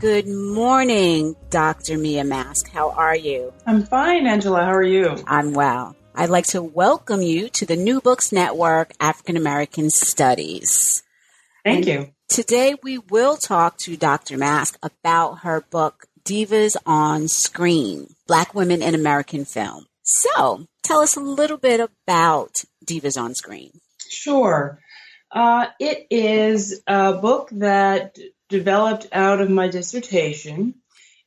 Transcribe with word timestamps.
Good 0.00 0.26
morning, 0.26 1.36
Dr. 1.50 1.98
Mia 1.98 2.24
Mask. 2.24 2.70
How 2.70 2.88
are 2.92 3.14
you? 3.14 3.52
I'm 3.66 3.82
fine, 3.82 4.26
Angela. 4.26 4.64
How 4.64 4.72
are 4.72 4.82
you? 4.82 5.22
I'm 5.26 5.52
well. 5.52 5.94
I'd 6.14 6.30
like 6.30 6.46
to 6.48 6.62
welcome 6.62 7.20
you 7.20 7.50
to 7.50 7.66
the 7.66 7.76
New 7.76 8.00
Books 8.00 8.32
Network 8.32 8.92
African 8.98 9.36
American 9.36 9.90
Studies. 9.90 11.02
Thank 11.66 11.86
and 11.86 11.86
you. 11.86 12.14
Today 12.30 12.76
we 12.82 12.96
will 12.96 13.36
talk 13.36 13.76
to 13.80 13.94
Dr. 13.94 14.38
Mask 14.38 14.78
about 14.82 15.40
her 15.40 15.66
book, 15.70 16.06
Divas 16.24 16.76
on 16.86 17.28
Screen 17.28 18.14
Black 18.26 18.54
Women 18.54 18.80
in 18.80 18.94
American 18.94 19.44
Film. 19.44 19.84
So, 20.02 20.64
tell 20.82 21.00
us 21.00 21.14
a 21.14 21.20
little 21.20 21.58
bit 21.58 21.78
about 21.78 22.64
Divas 22.86 23.20
on 23.20 23.34
Screen. 23.34 23.72
Sure. 24.08 24.80
Uh, 25.30 25.66
it 25.78 26.06
is 26.10 26.80
a 26.86 27.12
book 27.12 27.50
that 27.52 28.16
developed 28.50 29.06
out 29.12 29.40
of 29.40 29.48
my 29.48 29.68
dissertation. 29.68 30.74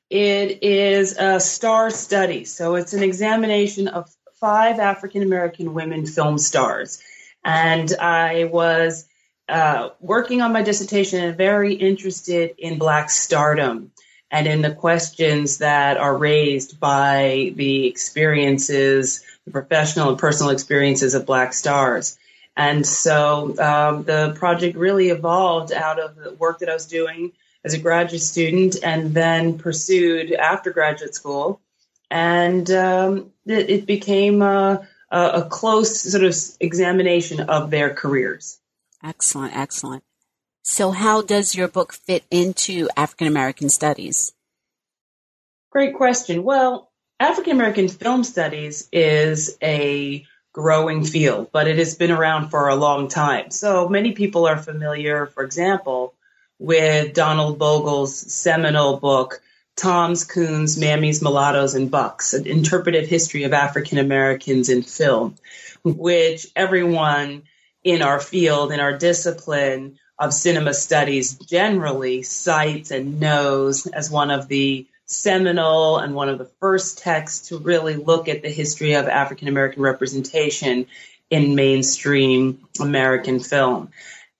It 0.10 0.62
is 0.62 1.18
a 1.18 1.40
star 1.40 1.90
study, 1.90 2.46
so 2.46 2.76
it's 2.76 2.94
an 2.94 3.02
examination 3.02 3.88
of 3.88 4.14
five 4.40 4.80
African 4.80 5.24
American 5.24 5.74
women 5.74 6.06
film 6.06 6.38
stars. 6.38 7.02
And 7.44 7.92
I 7.96 8.44
was 8.44 9.06
uh, 9.50 9.90
working 10.00 10.42
on 10.42 10.54
my 10.54 10.62
dissertation 10.62 11.24
and 11.24 11.36
very 11.38 11.74
interested 11.74 12.56
in 12.58 12.78
Black 12.78 13.10
stardom 13.10 13.92
and 14.30 14.48
in 14.48 14.62
the 14.62 14.74
questions 14.74 15.60
that 15.60 15.98
are 15.98 16.18
raised 16.18 16.80
by 16.80 17.54
the 17.56 17.88
experiences, 17.88 19.24
the 19.46 19.52
professional 19.52 20.10
and 20.10 20.18
personal 20.18 20.52
experiences 20.52 21.14
of 21.14 21.26
Black 21.26 21.54
stars. 21.54 22.18
And 22.56 22.86
so 22.86 23.56
um, 23.60 24.04
the 24.04 24.34
project 24.36 24.78
really 24.78 25.10
evolved 25.10 25.72
out 25.72 26.00
of 26.00 26.16
the 26.16 26.34
work 26.34 26.60
that 26.60 26.70
I 26.70 26.74
was 26.74 26.86
doing 26.86 27.32
as 27.64 27.74
a 27.74 27.80
graduate 27.80 28.22
student 28.22 28.78
and 28.84 29.14
then 29.14 29.58
pursued 29.58 30.32
after 30.34 30.72
graduate 30.72 31.16
school. 31.16 31.62
And 32.12 32.70
um, 32.70 33.32
it, 33.46 33.70
it, 33.70 33.86
became 33.88 34.42
a, 34.42 34.88
a 35.10 35.48
close 35.50 36.00
sort 36.00 36.24
of 36.24 36.36
examination 36.60 37.40
of 37.42 37.72
their 37.72 37.94
careers. 37.94 38.60
Excellent, 39.04 39.56
excellent. 39.56 40.04
So, 40.62 40.92
how 40.92 41.22
does 41.22 41.56
your 41.56 41.68
book 41.68 41.92
fit 41.92 42.24
into 42.30 42.88
African 42.96 43.28
American 43.28 43.70
studies? 43.70 44.32
Great 45.72 45.96
question. 45.96 46.44
Well, 46.44 46.92
African 47.20 47.54
American 47.54 47.88
film 47.88 48.24
studies 48.24 48.88
is 48.92 49.58
a 49.62 50.26
growing 50.54 51.04
field, 51.04 51.50
but 51.52 51.68
it 51.68 51.80
has 51.80 51.96
been 51.96 52.12
around 52.12 52.50
for 52.50 52.70
a 52.70 52.76
long 52.76 53.08
time. 53.08 53.50
So 53.50 53.90
many 53.90 54.14
people 54.14 54.48
are 54.48 54.58
familiar, 54.58 55.26
for 55.26 55.44
example, 55.44 56.14
with 56.60 57.14
Donald 57.14 57.58
Bogle's 57.58 58.16
seminal 58.16 58.98
book, 58.98 59.42
Toms, 59.76 60.24
Coons, 60.24 60.78
Mammies, 60.78 61.24
Mulattoes, 61.24 61.74
and 61.74 61.90
Bucks, 61.90 62.36
an 62.36 62.46
interpretive 62.46 63.08
history 63.08 63.44
of 63.44 63.54
African 63.54 63.98
Americans 63.98 64.70
in 64.70 64.84
film, 64.84 65.36
which 65.84 66.48
everyone 66.56 67.44
in 67.84 68.04
our 68.04 68.20
field, 68.20 68.72
in 68.72 68.80
our 68.80 68.96
discipline 68.96 69.98
of 70.20 70.34
cinema 70.34 70.74
studies 70.74 71.34
generally 71.34 72.22
cites 72.22 72.92
and 72.92 73.20
knows 73.20 73.88
as 73.88 74.12
one 74.12 74.30
of 74.30 74.48
the 74.48 74.88
seminal 75.06 75.98
and 75.98 76.16
one 76.16 76.30
of 76.30 76.38
the 76.38 76.50
first 76.60 76.98
texts 77.00 77.50
to 77.50 77.58
really 77.58 77.96
look 77.96 78.28
at 78.28 78.42
the 78.42 78.50
history 78.50 78.94
of 78.94 79.08
African 79.08 79.48
American 79.48 79.82
representation 79.82 80.88
in 81.30 81.56
mainstream 81.56 82.68
American 82.80 83.40
film. 83.40 83.90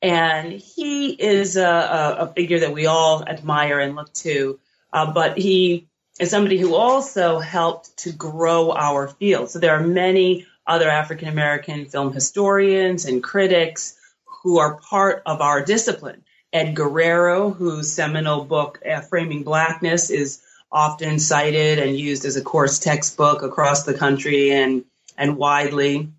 And 0.02 0.52
he 0.52 1.12
is 1.12 1.56
a, 1.56 2.18
a, 2.20 2.34
figure 2.36 2.60
that 2.60 2.74
we 2.74 2.88
all 2.88 3.24
admire 3.24 3.80
and 3.80 3.96
look 3.96 4.12
to, 4.16 4.60
uh, 4.92 5.12
but 5.14 5.38
he 5.38 5.88
is 6.20 6.30
somebody 6.30 6.60
who 6.60 6.76
also 6.76 7.40
helped 7.40 7.96
to 8.00 8.12
grow 8.12 8.72
our 8.72 9.08
field. 9.08 9.50
So 9.50 9.60
there 9.60 9.76
are 9.76 9.86
many 9.86 10.46
other 10.68 10.90
African 10.90 11.30
American 11.30 11.86
film 11.86 12.14
historians 12.14 13.06
and 13.06 13.24
critics 13.24 13.98
who 14.44 14.60
are 14.60 14.76
part 14.76 15.24
of 15.26 15.42
our 15.42 15.64
discipline. 15.64 16.24
Ed 16.52 16.76
Guerrero, 16.76 17.50
whose 17.50 17.92
seminal 17.92 18.44
book, 18.44 18.80
uh, 18.86 19.02
Framing 19.02 19.44
Blackness, 19.44 20.10
is 20.10 20.42
often 20.74 21.20
cited 21.20 21.78
and 21.78 21.98
used 21.98 22.26
as 22.26 22.36
a 22.36 22.42
course 22.42 22.80
textbook 22.80 23.44
across 23.44 23.84
the 23.84 23.94
country 23.94 24.52
and 24.52 24.84
and 25.18 25.38
widely. 25.38 26.10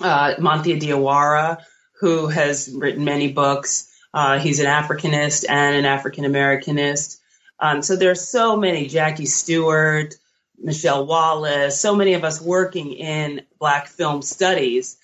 Uh, 0.00 0.34
Manthia 0.38 0.78
Diawara, 0.78 1.62
who 2.00 2.26
has 2.26 2.70
written 2.72 3.04
many 3.04 3.32
books, 3.32 3.90
uh, 4.12 4.38
he's 4.38 4.60
an 4.60 4.66
Africanist 4.66 5.46
and 5.48 5.74
an 5.74 5.86
African 5.86 6.24
Americanist. 6.24 7.18
Um, 7.58 7.82
so 7.82 7.96
are 8.10 8.14
so 8.14 8.56
many. 8.56 8.86
Jackie 8.86 9.26
Stewart, 9.26 10.14
Michelle 10.58 11.06
Wallace, 11.06 11.80
so 11.80 11.96
many 11.96 12.12
of 12.12 12.24
us 12.24 12.40
working 12.40 12.92
in 12.92 13.42
Black 13.58 13.88
film 13.88 14.20
studies 14.20 14.98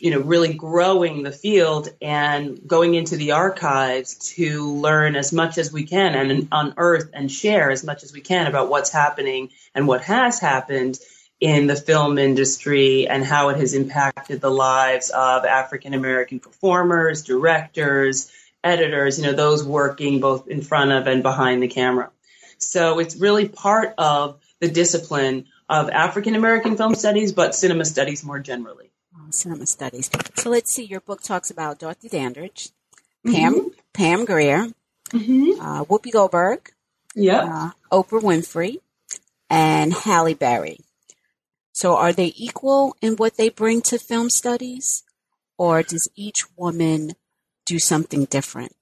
you 0.00 0.10
know, 0.10 0.20
really 0.20 0.52
growing 0.52 1.22
the 1.22 1.32
field 1.32 1.88
and 2.00 2.66
going 2.66 2.94
into 2.94 3.16
the 3.16 3.32
archives 3.32 4.14
to 4.34 4.74
learn 4.74 5.16
as 5.16 5.32
much 5.32 5.58
as 5.58 5.72
we 5.72 5.84
can 5.84 6.14
and 6.14 6.48
unearth 6.52 7.10
and 7.12 7.30
share 7.30 7.70
as 7.70 7.84
much 7.84 8.02
as 8.02 8.12
we 8.12 8.20
can 8.20 8.46
about 8.46 8.68
what's 8.68 8.90
happening 8.90 9.50
and 9.74 9.86
what 9.86 10.02
has 10.02 10.40
happened 10.40 10.98
in 11.40 11.66
the 11.66 11.76
film 11.76 12.18
industry 12.18 13.06
and 13.06 13.24
how 13.24 13.50
it 13.50 13.58
has 13.58 13.74
impacted 13.74 14.40
the 14.40 14.50
lives 14.50 15.10
of 15.10 15.44
African 15.44 15.94
American 15.94 16.40
performers, 16.40 17.22
directors, 17.22 18.30
editors, 18.62 19.18
you 19.18 19.24
know, 19.24 19.32
those 19.32 19.62
working 19.64 20.20
both 20.20 20.48
in 20.48 20.62
front 20.62 20.92
of 20.92 21.06
and 21.06 21.22
behind 21.22 21.62
the 21.62 21.68
camera. 21.68 22.10
So 22.58 22.98
it's 22.98 23.16
really 23.16 23.48
part 23.48 23.94
of 23.98 24.40
the 24.60 24.68
discipline 24.68 25.46
of 25.68 25.90
African 25.90 26.34
American 26.34 26.76
film 26.76 26.94
studies, 26.94 27.32
but 27.32 27.54
cinema 27.54 27.84
studies 27.84 28.24
more 28.24 28.38
generally 28.38 28.90
cinema 29.30 29.66
studies. 29.66 30.10
So 30.36 30.50
let's 30.50 30.72
see. 30.72 30.84
Your 30.84 31.00
book 31.00 31.22
talks 31.22 31.50
about 31.50 31.78
Dorothy 31.78 32.08
Dandridge, 32.08 32.70
Pam 33.26 33.54
mm-hmm. 33.54 33.68
Pam 33.92 34.24
Grier, 34.24 34.68
mm-hmm. 35.10 35.60
uh, 35.60 35.84
Whoopi 35.84 36.12
Goldberg, 36.12 36.72
yeah, 37.14 37.72
uh, 37.90 38.02
Oprah 38.02 38.22
Winfrey, 38.22 38.78
and 39.48 39.92
Halle 39.92 40.34
Berry. 40.34 40.78
So 41.72 41.96
are 41.96 42.12
they 42.12 42.32
equal 42.36 42.96
in 43.00 43.16
what 43.16 43.36
they 43.36 43.48
bring 43.48 43.82
to 43.82 43.98
film 43.98 44.30
studies, 44.30 45.02
or 45.58 45.82
does 45.82 46.08
each 46.14 46.44
woman 46.56 47.12
do 47.66 47.78
something 47.78 48.26
different? 48.26 48.74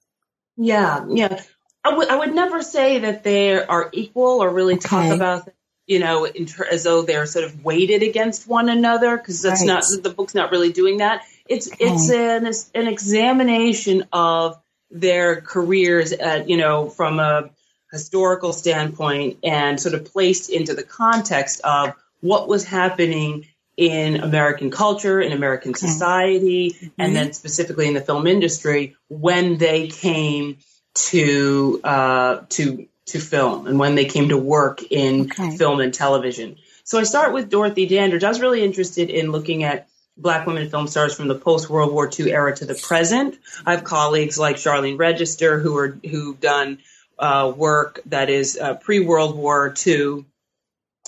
Yeah, 0.57 1.05
yeah. 1.09 1.41
I 1.83 1.95
would 1.95 2.07
would 2.09 2.33
never 2.33 2.61
say 2.61 2.99
that 2.99 3.23
they 3.23 3.61
are 3.61 3.89
equal 3.91 4.43
or 4.43 4.49
really 4.49 4.75
okay. 4.75 4.87
talk 4.87 5.13
about 5.13 5.49
you 5.87 5.99
know, 5.99 6.27
ter- 6.27 6.67
as 6.71 6.83
though 6.83 7.01
they're 7.01 7.25
sort 7.25 7.45
of 7.45 7.63
weighted 7.63 8.03
against 8.03 8.47
one 8.47 8.69
another 8.69 9.17
because 9.17 9.41
that's 9.41 9.61
right. 9.61 9.67
not 9.67 9.83
the 10.01 10.09
book's 10.09 10.35
not 10.35 10.51
really 10.51 10.71
doing 10.71 10.97
that. 10.97 11.23
It's 11.47 11.71
okay. 11.71 11.85
it's 11.85 12.09
an 12.09 12.81
an 12.81 12.87
examination 12.87 14.05
of 14.13 14.61
their 14.89 15.41
careers 15.41 16.13
at 16.13 16.49
you 16.49 16.57
know 16.57 16.89
from 16.89 17.19
a 17.19 17.49
historical 17.91 18.53
standpoint 18.53 19.37
and 19.43 19.79
sort 19.79 19.93
of 19.93 20.05
placed 20.05 20.49
into 20.49 20.73
the 20.73 20.83
context 20.83 21.61
of 21.63 21.93
what 22.21 22.47
was 22.47 22.63
happening 22.63 23.45
in 23.75 24.17
American 24.17 24.71
culture, 24.71 25.19
in 25.19 25.31
American 25.31 25.73
society, 25.73 26.71
mm-hmm. 26.71 26.87
and 26.99 27.15
then 27.15 27.33
specifically 27.33 27.87
in 27.87 27.93
the 27.93 28.01
film 28.01 28.27
industry 28.27 28.95
when 29.09 29.57
they 29.57 29.87
came 29.87 30.57
to 30.93 31.81
uh, 31.83 32.41
to 32.49 32.87
to 33.05 33.19
film 33.19 33.67
and 33.67 33.79
when 33.79 33.95
they 33.95 34.05
came 34.05 34.29
to 34.29 34.37
work 34.37 34.81
in 34.89 35.21
okay. 35.31 35.57
film 35.57 35.79
and 35.79 35.93
television. 35.93 36.57
So 36.83 36.99
I 36.99 37.03
start 37.03 37.33
with 37.33 37.49
Dorothy 37.49 37.85
Dandridge. 37.85 38.23
I 38.23 38.29
was 38.29 38.41
really 38.41 38.63
interested 38.63 39.09
in 39.09 39.31
looking 39.31 39.63
at 39.63 39.87
black 40.17 40.45
women 40.45 40.69
film 40.69 40.87
stars 40.87 41.15
from 41.15 41.27
the 41.27 41.35
post 41.35 41.69
World 41.69 41.91
War 41.91 42.09
II 42.17 42.31
era 42.31 42.55
to 42.55 42.65
the 42.65 42.75
present. 42.75 43.37
I 43.65 43.71
have 43.71 43.83
colleagues 43.83 44.37
like 44.37 44.57
Charlene 44.57 44.97
Regester 44.97 45.61
who 45.61 45.77
are 45.77 45.97
who've 46.09 46.39
done 46.39 46.79
uh, 47.17 47.51
work 47.55 48.01
that 48.07 48.29
is 48.29 48.57
uh, 48.57 48.75
pre 48.75 48.99
World 48.99 49.35
War 49.35 49.73
II. 49.85 50.25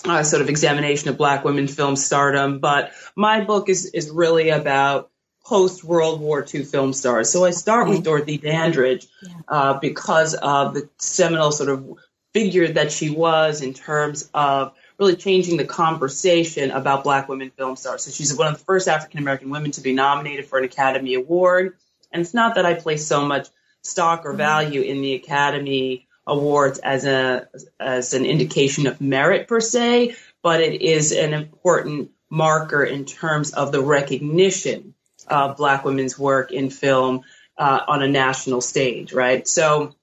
Uh, 0.04 0.24
sort 0.24 0.42
of 0.42 0.50
examination 0.50 1.10
of 1.10 1.18
black 1.18 1.46
women 1.46 1.68
film 1.68 1.96
stardom, 1.96 2.60
but 2.60 2.92
my 3.16 3.44
book 3.44 3.70
is 3.70 3.86
is 3.86 4.12
really 4.12 4.50
about 4.50 5.10
post 5.46 5.84
World 5.84 6.20
War 6.20 6.46
II 6.54 6.64
film 6.64 6.94
stars. 6.94 7.32
So 7.32 7.46
I 7.46 7.52
start 7.52 7.88
with 7.88 8.04
Dorothy 8.04 8.38
Dandridge 8.38 9.08
uh, 9.48 9.78
because 9.80 10.34
of 10.34 10.74
the 10.74 10.90
seminal 10.98 11.52
sort 11.52 11.70
of 11.70 11.98
figure 12.34 12.68
that 12.68 12.92
she 12.92 13.12
was 13.12 13.62
in 13.62 13.74
terms 13.74 14.30
of 14.34 14.74
really 14.98 15.16
changing 15.16 15.58
the 15.58 15.66
conversation 15.66 16.72
about 16.72 17.04
black 17.04 17.30
women 17.30 17.52
film 17.52 17.76
stars. 17.76 18.04
So 18.04 18.12
she's 18.12 18.36
one 18.36 18.48
of 18.48 18.58
the 18.58 18.64
first 18.66 18.88
African 18.88 19.20
American 19.20 19.50
women 19.50 19.72
to 19.72 19.82
be 19.82 19.94
nominated 19.94 20.46
for 20.48 20.58
an 20.58 20.66
Academy 20.66 21.14
Award. 21.14 21.78
And 22.12 22.22
it's 22.22 22.34
not 22.34 22.56
that 22.56 22.66
I 22.66 22.74
place 22.74 23.06
so 23.06 23.26
much 23.26 23.48
stock 23.84 24.26
or 24.26 24.30
mm-hmm. 24.30 24.38
value 24.38 24.82
in 24.82 25.02
the 25.02 25.14
Academy 25.14 26.08
Awards 26.28 26.80
as 26.80 27.06
a 27.06 27.48
as 27.80 28.16
an 28.16 28.26
indication 28.26 28.88
of 28.88 29.00
merit 29.00 29.48
per 29.48 29.60
se, 29.60 30.16
but 30.42 30.60
it 30.60 30.82
is 30.82 31.12
an 31.12 31.34
important 31.34 32.10
marker 32.32 32.84
in 32.84 33.06
terms 33.06 33.54
of 33.54 33.72
the 33.72 33.82
recognition 33.82 34.95
of 35.28 35.58
Black 35.58 35.86
women's 35.86 36.18
work 36.18 36.52
in 36.52 36.70
film 36.70 37.24
uh, 37.58 37.82
on 37.88 38.02
a 38.02 38.08
national 38.08 38.62
stage, 38.62 39.14
right? 39.14 39.48
So 39.48 39.96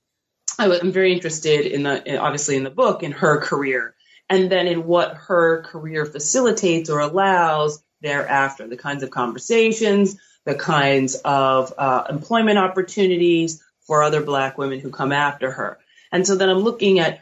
I 0.59 0.67
am 0.67 0.93
very 0.93 1.13
interested 1.13 1.67
in 1.67 1.83
the 1.83 2.03
in, 2.07 2.19
obviously 2.19 2.57
in 2.57 2.65
the 2.65 2.71
book 2.71 3.03
in 3.03 3.13
her 3.13 3.41
career, 3.41 3.95
and 4.29 4.51
then 4.51 4.67
in 4.67 4.87
what 4.87 5.15
her 5.15 5.63
career 5.63 6.07
facilitates 6.07 6.91
or 6.91 7.01
allows 7.01 7.83
thereafter, 8.01 8.67
the 8.67 8.77
kinds 8.77 9.03
of 9.03 9.11
conversations, 9.11 10.19
the 10.45 10.55
kinds 10.55 11.15
of 11.25 11.73
uh, 11.79 12.05
employment 12.09 12.59
opportunities 12.59 13.63
for 13.87 14.03
other 14.03 14.23
Black 14.23 14.59
women 14.59 14.81
who 14.81 14.91
come 14.91 15.13
after 15.13 15.51
her. 15.51 15.79
And 16.11 16.27
so 16.27 16.35
then 16.35 16.49
I'm 16.49 16.59
looking 16.59 16.99
at 16.99 17.21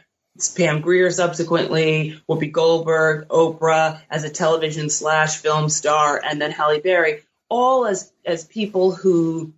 Pam 0.55 0.81
Grier 0.81 1.11
subsequently, 1.11 2.21
Whoopi 2.27 2.51
Goldberg, 2.51 3.27
Oprah 3.27 4.01
as 4.09 4.23
a 4.23 4.29
television 4.29 4.89
slash 4.89 5.37
film 5.37 5.69
star, 5.69 6.21
and 6.23 6.41
then 6.41 6.51
Halle 6.51 6.79
Berry, 6.79 7.23
all 7.51 7.85
as 7.85 8.11
as 8.25 8.45
people 8.45 8.91
who 8.91 9.53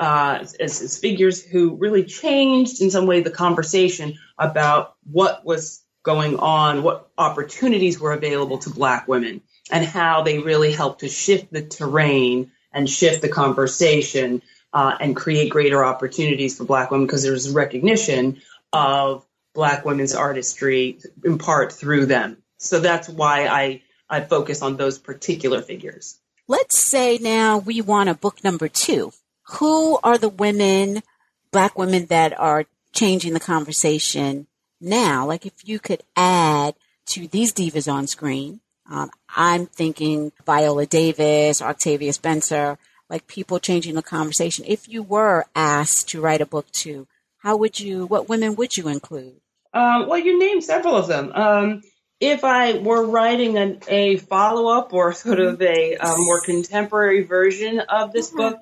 uh, 0.00 0.38
as, 0.40 0.80
as 0.82 0.98
figures 0.98 1.44
who 1.44 1.76
really 1.76 2.02
changed 2.02 2.80
in 2.80 2.90
some 2.90 3.06
way 3.06 3.20
the 3.20 3.30
conversation 3.30 4.18
about 4.38 4.96
what 5.04 5.44
was 5.44 5.82
going 6.02 6.38
on, 6.38 6.82
what 6.82 7.10
opportunities 7.16 8.00
were 8.00 8.12
available 8.12 8.58
to 8.58 8.70
Black 8.70 9.06
women, 9.06 9.42
and 9.70 9.84
how 9.84 10.22
they 10.22 10.38
really 10.38 10.72
helped 10.72 11.00
to 11.00 11.08
shift 11.08 11.52
the 11.52 11.62
terrain 11.62 12.50
and 12.72 12.90
shift 12.90 13.22
the 13.22 13.28
conversation 13.28 14.42
uh, 14.72 14.96
and 14.98 15.14
create 15.14 15.50
greater 15.50 15.84
opportunities 15.84 16.56
for 16.56 16.64
Black 16.64 16.90
women 16.90 17.06
because 17.06 17.22
there's 17.22 17.48
recognition 17.50 18.40
of 18.72 19.24
Black 19.54 19.84
women's 19.84 20.14
artistry 20.14 20.98
in 21.24 21.38
part 21.38 21.72
through 21.72 22.06
them. 22.06 22.38
So 22.58 22.80
that's 22.80 23.08
why 23.08 23.46
I, 23.46 23.82
I 24.08 24.22
focus 24.22 24.62
on 24.62 24.76
those 24.76 24.98
particular 24.98 25.62
figures. 25.62 26.18
Let's 26.46 26.78
say 26.78 27.16
now 27.18 27.56
we 27.56 27.80
want 27.80 28.10
a 28.10 28.14
book 28.14 28.44
number 28.44 28.68
two. 28.68 29.12
Who 29.58 29.98
are 30.02 30.18
the 30.18 30.28
women, 30.28 31.02
Black 31.50 31.78
women 31.78 32.06
that 32.06 32.38
are 32.38 32.66
changing 32.92 33.32
the 33.32 33.40
conversation 33.40 34.46
now? 34.78 35.26
Like 35.26 35.46
if 35.46 35.66
you 35.66 35.78
could 35.78 36.02
add 36.16 36.74
to 37.06 37.26
these 37.28 37.52
divas 37.54 37.90
on 37.90 38.06
screen, 38.06 38.60
um, 38.90 39.10
I'm 39.34 39.64
thinking 39.64 40.32
Viola 40.44 40.84
Davis, 40.84 41.62
Octavia 41.62 42.12
Spencer, 42.12 42.76
like 43.08 43.26
people 43.26 43.58
changing 43.58 43.94
the 43.94 44.02
conversation. 44.02 44.66
If 44.68 44.86
you 44.86 45.02
were 45.02 45.46
asked 45.56 46.10
to 46.10 46.20
write 46.20 46.42
a 46.42 46.46
book 46.46 46.70
too, 46.72 47.06
how 47.38 47.56
would 47.56 47.80
you, 47.80 48.04
what 48.04 48.28
women 48.28 48.54
would 48.56 48.76
you 48.76 48.88
include? 48.88 49.40
Um, 49.72 50.08
well, 50.08 50.18
you 50.18 50.38
named 50.38 50.62
several 50.62 50.94
of 50.94 51.06
them. 51.06 51.32
Um, 51.34 51.82
if 52.20 52.44
I 52.44 52.78
were 52.78 53.06
writing 53.06 53.58
an, 53.58 53.80
a 53.88 54.16
follow 54.16 54.78
up 54.78 54.92
or 54.92 55.12
sort 55.12 55.40
of 55.40 55.60
a, 55.60 55.94
a, 55.94 56.14
more 56.16 56.40
contemporary 56.40 57.22
version 57.22 57.80
of 57.80 58.12
this 58.12 58.28
mm-hmm. 58.28 58.38
book, 58.38 58.58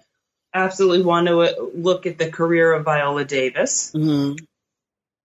absolutely 0.54 1.02
want 1.02 1.28
to 1.28 1.70
look 1.74 2.06
at 2.06 2.18
the 2.18 2.30
career 2.30 2.72
of 2.72 2.84
Viola 2.84 3.24
Davis. 3.24 3.92
Mm-hmm. 3.92 4.44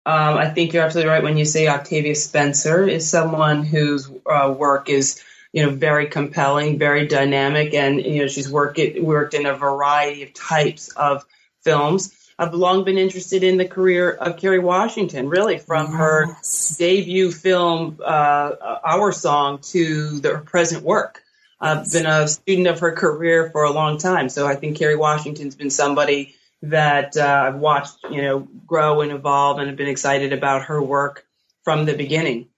Um, 0.05 0.37
I 0.37 0.49
think 0.49 0.73
you're 0.73 0.83
absolutely 0.83 1.11
right 1.11 1.23
when 1.23 1.37
you 1.37 1.45
say 1.45 1.67
Octavia 1.67 2.15
Spencer 2.15 2.85
is 2.85 3.09
someone 3.09 3.63
whose 3.63 4.11
uh, 4.25 4.53
work 4.55 4.89
is, 4.89 5.23
you 5.53 5.63
know, 5.63 5.69
very 5.69 6.07
compelling, 6.07 6.77
very 6.77 7.07
dynamic, 7.07 7.73
and 7.73 8.01
you 8.01 8.21
know 8.21 8.27
she's 8.27 8.49
worked 8.51 8.79
worked 8.99 9.33
in 9.33 9.45
a 9.45 9.53
variety 9.53 10.23
of 10.23 10.33
types 10.33 10.89
of 10.89 11.25
films. 11.63 12.13
I've 12.37 12.53
long 12.53 12.83
been 12.83 12.97
interested 12.97 13.43
in 13.43 13.57
the 13.57 13.67
career 13.67 14.11
of 14.11 14.37
Kerry 14.37 14.59
Washington, 14.59 15.29
really 15.29 15.59
from 15.59 15.87
yes. 15.87 15.97
her 15.97 16.37
debut 16.77 17.31
film, 17.31 17.99
uh, 18.03 18.79
Our 18.83 19.11
Song, 19.11 19.59
to 19.71 20.19
the, 20.19 20.29
her 20.29 20.41
present 20.41 20.83
work. 20.83 21.21
I've 21.61 21.89
been 21.91 22.05
a 22.05 22.27
student 22.27 22.67
of 22.67 22.79
her 22.79 22.91
career 22.91 23.49
for 23.51 23.63
a 23.63 23.71
long 23.71 23.97
time, 23.97 24.27
so 24.29 24.45
I 24.45 24.55
think 24.55 24.77
Kerry 24.77 24.97
Washington's 24.97 25.55
been 25.55 25.69
somebody 25.69 26.35
that 26.63 27.15
uh, 27.15 27.45
I've 27.47 27.55
watched, 27.55 27.97
you 28.09 28.21
know, 28.21 28.39
grow 28.65 29.01
and 29.01 29.11
evolve, 29.11 29.59
and 29.59 29.67
have 29.67 29.77
been 29.77 29.87
excited 29.87 30.33
about 30.33 30.63
her 30.63 30.81
work 30.81 31.25
from 31.63 31.85
the 31.85 31.93
beginning. 31.95 32.49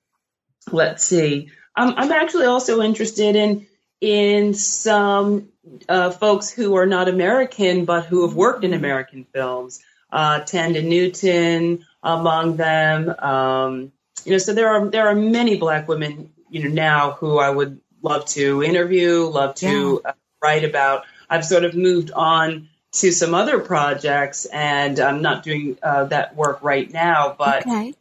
Let's 0.72 1.04
see. 1.04 1.51
I'm, 1.75 1.94
I'm 1.95 2.12
actually 2.12 2.45
also 2.45 2.81
interested 2.81 3.36
in 3.36 3.68
in 4.01 4.54
some 4.54 5.50
uh, 5.89 6.12
folks 6.12 6.50
who 6.50 6.75
are 6.75 6.85
not 6.85 7.07
American 7.07 7.85
but 7.85 8.06
who 8.06 8.25
have 8.25 8.35
worked 8.35 8.63
in 8.63 8.73
American 8.73 9.25
films. 9.33 9.81
Uh, 10.12 10.41
Thandie 10.41 10.83
Newton 10.83 11.85
among 12.03 12.57
them. 12.57 13.09
Um, 13.09 13.91
you 14.23 14.31
know, 14.31 14.38
so 14.38 14.53
there 14.53 14.69
are 14.69 14.88
there 14.88 15.07
are 15.07 15.15
many 15.15 15.57
Black 15.57 15.88
women, 15.88 16.31
you 16.50 16.63
know, 16.63 16.69
now 16.69 17.12
who 17.12 17.38
I 17.38 17.50
would 17.50 17.81
love 18.01 18.25
to 18.27 18.63
interview, 18.63 19.23
love 19.25 19.56
to 19.56 20.01
yeah. 20.03 20.09
uh, 20.09 20.13
write 20.41 20.63
about. 20.63 21.03
I've 21.29 21.44
sort 21.44 21.65
of 21.65 21.75
moved 21.75 22.12
on 22.12 22.69
to 22.94 23.12
some 23.12 23.33
other 23.33 23.59
projects, 23.59 24.45
and 24.45 25.00
I'm 25.00 25.21
not 25.21 25.44
doing 25.44 25.77
uh, 25.83 26.06
that 26.06 26.35
work 26.35 26.59
right 26.62 26.91
now, 26.91 27.35
but. 27.38 27.67
Okay 27.67 27.94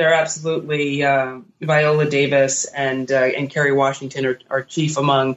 they're 0.00 0.14
absolutely 0.14 1.02
uh, 1.02 1.40
Viola 1.60 2.08
Davis 2.08 2.64
and 2.64 3.12
uh, 3.12 3.16
and 3.16 3.50
Kerry 3.50 3.72
Washington 3.72 4.24
are, 4.24 4.38
are, 4.48 4.62
chief 4.62 4.96
among 4.96 5.36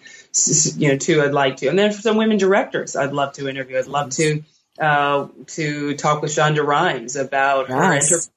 you 0.77 0.88
know 0.88 0.98
two 0.98 1.21
I'd 1.21 1.33
like 1.33 1.57
to, 1.57 1.68
and 1.68 1.77
then 1.77 1.92
for 1.92 2.00
some 2.00 2.15
women 2.15 2.38
directors 2.38 2.95
I'd 2.95 3.12
love 3.12 3.33
to 3.33 3.50
interview. 3.50 3.77
I'd 3.77 3.88
love 3.88 4.12
to 4.12 4.42
uh, 4.80 5.27
to 5.48 5.95
talk 5.98 6.21
with 6.21 6.31
Shonda 6.31 6.65
Rhimes 6.65 7.18
about 7.18 7.68
yes. 7.68 7.77
her 7.77 7.83
enterprise. 7.83 8.31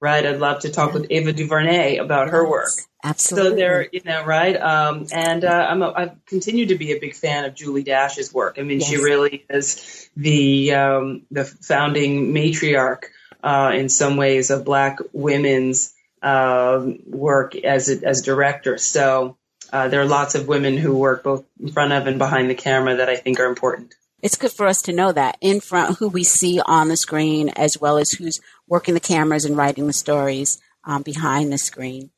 Right, 0.00 0.24
I'd 0.24 0.40
love 0.40 0.60
to 0.60 0.70
talk 0.70 0.94
with 0.94 1.08
Ava 1.10 1.34
DuVernay 1.34 1.98
about 1.98 2.30
her 2.30 2.48
work. 2.48 2.70
Absolutely. 3.04 3.50
So 3.50 3.56
there, 3.56 3.88
you 3.92 4.00
know, 4.02 4.24
right. 4.24 4.56
Um, 4.56 5.06
and 5.12 5.44
uh, 5.44 5.66
I'm 5.68 5.82
a, 5.82 5.92
I've 5.94 6.24
continued 6.24 6.70
to 6.70 6.78
be 6.78 6.92
a 6.92 6.98
big 6.98 7.14
fan 7.14 7.44
of 7.44 7.54
Julie 7.54 7.82
Dash's 7.82 8.32
work. 8.32 8.56
I 8.58 8.62
mean, 8.62 8.80
yes. 8.80 8.88
she 8.88 8.96
really 8.96 9.44
is 9.50 10.08
the 10.16 10.72
um, 10.72 11.26
the 11.30 11.44
founding 11.44 12.32
matriarch 12.32 13.04
uh, 13.42 13.72
in 13.74 13.88
some 13.88 14.16
ways 14.16 14.50
of 14.50 14.64
black 14.64 14.98
women's 15.12 15.92
uh, 16.22 16.86
work 17.06 17.56
as 17.56 17.88
a, 17.88 18.06
as 18.06 18.22
directors. 18.22 18.84
So 18.84 19.36
uh, 19.72 19.88
there 19.88 20.00
are 20.00 20.06
lots 20.06 20.34
of 20.34 20.48
women 20.48 20.76
who 20.76 20.96
work 20.96 21.22
both 21.22 21.44
in 21.58 21.68
front 21.72 21.92
of 21.92 22.06
and 22.06 22.18
behind 22.18 22.50
the 22.50 22.54
camera 22.54 22.96
that 22.96 23.08
I 23.08 23.16
think 23.16 23.40
are 23.40 23.46
important. 23.46 23.94
It's 24.22 24.36
good 24.36 24.52
for 24.52 24.66
us 24.66 24.82
to 24.82 24.92
know 24.92 25.12
that 25.12 25.38
in 25.40 25.60
front, 25.60 25.96
who 25.98 26.08
we 26.08 26.24
see 26.24 26.60
on 26.60 26.88
the 26.88 26.96
screen, 26.96 27.48
as 27.50 27.80
well 27.80 27.96
as 27.96 28.12
who's 28.12 28.40
working 28.68 28.94
the 28.94 29.00
cameras 29.00 29.44
and 29.44 29.56
writing 29.56 29.86
the 29.86 29.92
stories 29.94 30.60
um, 30.84 31.02
behind 31.02 31.52
the 31.52 31.58
screen. 31.58 32.10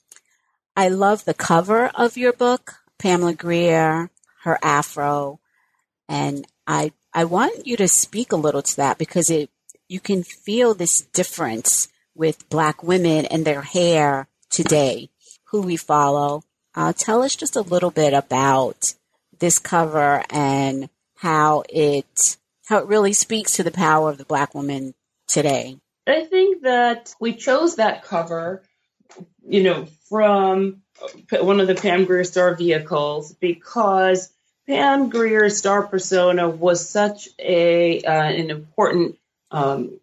I 0.77 0.89
love 0.89 1.25
the 1.25 1.35
cover 1.35 1.91
of 1.95 2.17
your 2.17 2.33
book, 2.33 2.77
Pamela 2.99 3.35
Grier, 3.35 4.11
her 4.43 4.59
afro, 4.63 5.39
and 6.09 6.47
I 6.67 6.93
I 7.15 7.25
want 7.25 7.67
you 7.67 7.77
to 7.77 7.89
speak 7.89 8.33
a 8.33 8.37
little 8.37 8.63
to 8.63 8.77
that 8.77 8.99
because 8.99 9.29
it 9.29 9.51
you 9.93 10.01
can 10.01 10.23
feel 10.23 10.73
this 10.73 11.03
difference 11.03 11.89
with 12.15 12.49
black 12.49 12.83
women 12.83 13.27
and 13.27 13.45
their 13.45 13.61
hair 13.61 14.27
today, 14.49 15.11
who 15.51 15.61
we 15.61 15.77
follow. 15.77 16.43
Uh, 16.75 16.95
tell 16.97 17.23
us 17.23 17.37
just 17.37 17.57
a 17.57 17.61
little 17.61 17.91
bit 17.91 18.15
about 18.15 18.95
this 19.39 19.59
cover 19.59 20.25
and 20.31 20.89
how 21.17 21.63
it 21.69 22.39
how 22.67 22.79
it 22.79 22.87
really 22.87 23.13
speaks 23.13 23.57
to 23.57 23.63
the 23.63 23.71
power 23.71 24.09
of 24.09 24.17
the 24.17 24.25
black 24.25 24.55
woman 24.55 24.95
today. 25.29 25.77
I 26.07 26.25
think 26.25 26.63
that 26.63 27.15
we 27.21 27.35
chose 27.35 27.77
that 27.77 28.03
cover, 28.03 28.63
you 29.47 29.63
know, 29.63 29.87
from 30.09 30.81
one 31.31 31.61
of 31.61 31.67
the 31.67 31.75
Pam 31.75 32.07
Grier 32.07 32.25
star 32.25 32.55
vehicles 32.55 33.35
because 33.35 34.33
Pam 34.67 35.11
Grier's 35.11 35.59
star 35.59 35.83
persona 35.83 36.49
was 36.49 36.89
such 36.89 37.29
a 37.39 38.01
uh, 38.03 38.23
an 38.23 38.51
important 38.51 39.17
um, 39.53 40.01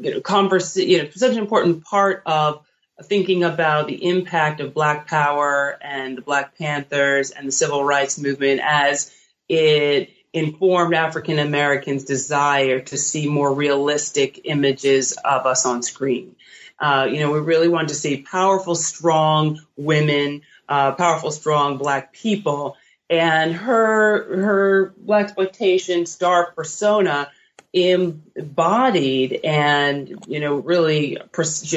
you 0.00 0.12
know, 0.12 0.20
converse, 0.20 0.76
you 0.76 1.02
know, 1.02 1.10
such 1.10 1.32
an 1.32 1.38
important 1.38 1.84
part 1.84 2.22
of 2.26 2.64
thinking 3.04 3.44
about 3.44 3.88
the 3.88 4.08
impact 4.08 4.60
of 4.60 4.74
Black 4.74 5.06
Power 5.06 5.76
and 5.80 6.16
the 6.16 6.22
Black 6.22 6.56
Panthers 6.56 7.30
and 7.30 7.48
the 7.48 7.52
Civil 7.52 7.84
Rights 7.84 8.18
Movement 8.18 8.60
as 8.62 9.12
it 9.48 10.10
informed 10.32 10.94
African 10.94 11.38
Americans' 11.38 12.04
desire 12.04 12.80
to 12.80 12.96
see 12.96 13.28
more 13.28 13.52
realistic 13.52 14.42
images 14.44 15.12
of 15.24 15.46
us 15.46 15.66
on 15.66 15.82
screen. 15.82 16.36
Uh, 16.78 17.08
you 17.10 17.20
know, 17.20 17.32
we 17.32 17.40
really 17.40 17.68
wanted 17.68 17.88
to 17.88 17.94
see 17.94 18.22
powerful, 18.22 18.74
strong 18.74 19.60
women, 19.76 20.42
uh, 20.68 20.92
powerful, 20.92 21.30
strong 21.30 21.78
Black 21.78 22.12
people 22.12 22.76
and 23.08 23.54
her 23.54 24.36
her 24.36 24.94
blaxploitation 25.04 26.06
star 26.08 26.52
persona 26.52 27.30
embodied 27.76 29.40
and 29.44 30.24
you 30.26 30.40
know 30.40 30.56
really 30.56 31.18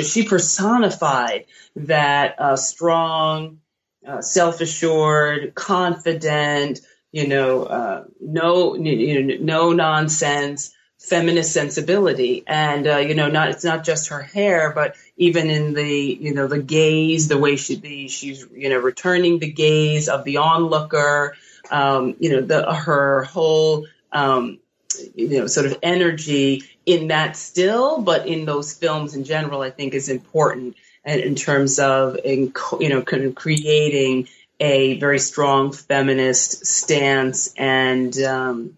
she 0.01 0.24
personified 0.24 1.46
that 1.75 2.39
uh, 2.39 2.56
strong 2.56 3.60
uh, 4.08 4.22
self-assured 4.22 5.53
confident 5.56 6.79
you 7.12 7.27
know 7.27 7.63
uh, 7.63 8.06
no 8.22 8.75
you 8.75 9.24
know 9.24 9.36
no 9.41 9.74
nonsense 9.74 10.74
feminist 11.00 11.53
sensibility. 11.53 12.44
And 12.46 12.88
uh, 12.88 12.98
you 12.98 13.15
know 13.15 13.29
not 13.29 13.50
it's 13.50 13.65
not 13.65 13.84
just 13.84 14.10
her 14.10 14.22
hair 14.22 14.72
but 14.74 14.96
even 15.18 15.50
in 15.50 15.74
the 15.74 16.18
you 16.20 16.34
know 16.34 16.48
the 16.48 16.62
gaze 16.62 17.27
the 17.27 17.38
way 17.38 17.58
she 17.58 18.08
she's 18.08 18.46
you 18.53 18.70
know 18.70 18.77
returning 18.77 19.39
the 19.39 19.51
gaze 19.51 20.08
of 20.08 20.24
the 20.24 20.38
onlooker 20.38 21.36
um, 21.72 22.15
you 22.20 22.32
know 22.32 22.41
the 22.41 22.74
her 22.74 23.24
whole 23.24 23.86
um, 24.13 24.60
you 25.15 25.39
know 25.39 25.48
sort 25.48 25.65
of 25.65 25.77
energy 25.84 26.63
in 26.86 27.08
that 27.08 27.36
still 27.36 28.01
but 28.01 28.27
in 28.27 28.46
those 28.46 28.74
films 28.74 29.15
in 29.15 29.24
general 29.24 29.62
i 29.62 29.70
think 29.70 29.94
is 29.94 30.10
important 30.10 30.75
and 31.03 31.22
in 31.22 31.36
terms 31.36 31.79
of 31.79 32.18
in, 32.24 32.53
you 32.79 32.89
know 32.89 33.01
kind 33.01 33.24
of 33.24 33.36
creating 33.36 34.27
a 34.60 35.00
very 35.00 35.20
strong 35.20 35.72
feminist 35.72 36.65
stance 36.65 37.53
and 37.56 38.18
um, 38.20 38.77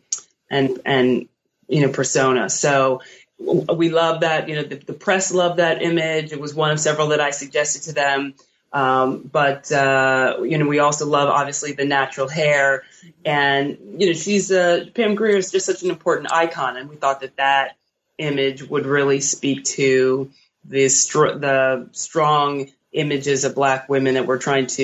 and 0.49 0.79
and 0.85 1.27
you 1.67 1.81
know 1.81 1.91
persona. 1.91 2.49
So 2.49 3.01
we 3.39 3.89
love 3.89 4.21
that 4.21 4.47
you 4.47 4.55
know 4.55 4.63
the, 4.63 4.75
the 4.75 4.93
press 4.93 5.33
loved 5.33 5.57
that 5.57 5.81
image. 5.81 6.31
It 6.31 6.39
was 6.39 6.53
one 6.53 6.71
of 6.71 6.79
several 6.79 7.07
that 7.07 7.21
i 7.21 7.31
suggested 7.31 7.83
to 7.83 7.93
them 7.93 8.35
um, 8.73 9.29
but 9.31 9.71
uh, 9.71 10.37
you 10.43 10.57
know, 10.57 10.65
we 10.65 10.79
also 10.79 11.05
love 11.05 11.29
obviously 11.29 11.73
the 11.73 11.85
natural 11.85 12.27
hair, 12.27 12.83
and 13.25 13.77
you 13.97 14.07
know, 14.07 14.13
she's 14.13 14.51
uh, 14.51 14.85
Pam 14.93 15.15
Grier 15.15 15.35
is 15.35 15.51
just 15.51 15.65
such 15.65 15.83
an 15.83 15.89
important 15.89 16.31
icon, 16.31 16.77
and 16.77 16.89
we 16.89 16.95
thought 16.95 17.19
that 17.21 17.35
that 17.37 17.75
image 18.17 18.63
would 18.63 18.85
really 18.85 19.19
speak 19.19 19.65
to 19.65 20.31
the 20.63 20.87
str- 20.87 21.33
the 21.33 21.89
strong 21.91 22.69
images 22.93 23.43
of 23.43 23.55
Black 23.55 23.89
women 23.89 24.13
that 24.13 24.25
we're 24.25 24.37
trying 24.37 24.67
to, 24.67 24.83